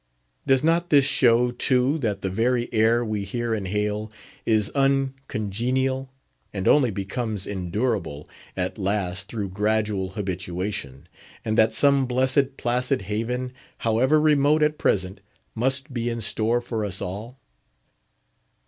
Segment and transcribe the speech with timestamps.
[0.47, 4.11] Does not this show, too, that the very air we here inhale
[4.47, 6.11] is uncongenial,
[6.51, 8.27] and only becomes endurable
[8.57, 11.07] at last through gradual habituation,
[11.45, 13.53] and that some blessed, placid haven,
[13.85, 15.21] however remote at present,
[15.53, 17.39] must be in store for us all?